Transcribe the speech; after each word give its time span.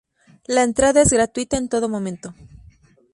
La 0.47 0.63
entrada 0.63 1.03
es 1.03 1.13
gratuita 1.13 1.57
en 1.57 1.69
todo 1.69 1.87
momento. 1.87 2.33